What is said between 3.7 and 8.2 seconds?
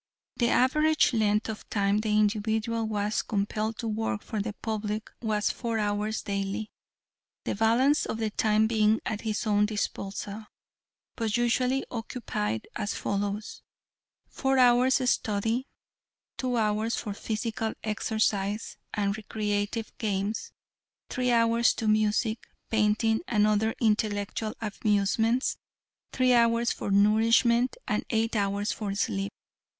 to work for the public was four hours daily, the balance of